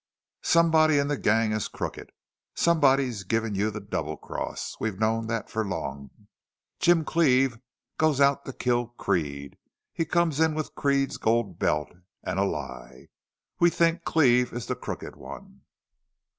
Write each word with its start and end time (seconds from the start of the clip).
"Somebody 0.41 0.97
in 0.97 1.09
the 1.09 1.15
gang 1.15 1.51
is 1.51 1.67
crooked. 1.67 2.11
Somebody's 2.55 3.23
giving 3.23 3.53
you 3.53 3.69
the 3.69 3.79
double 3.79 4.17
cross. 4.17 4.75
We've 4.79 4.97
known 4.97 5.27
that 5.27 5.47
for 5.47 5.63
long. 5.63 6.09
Jim 6.79 7.05
Cleve 7.05 7.59
goes 7.99 8.19
out 8.19 8.43
to 8.45 8.53
kill 8.53 8.87
Creede. 8.97 9.59
He 9.93 10.05
comes 10.05 10.39
in 10.39 10.55
with 10.55 10.73
Creede's 10.73 11.17
gold 11.17 11.59
belt 11.59 11.93
and 12.23 12.39
a 12.39 12.43
lie!... 12.45 13.09
We 13.59 13.69
think 13.69 14.03
Cleve 14.03 14.53
is 14.53 14.65
the 14.65 14.75
crooked 14.75 15.15
one." 15.17 15.61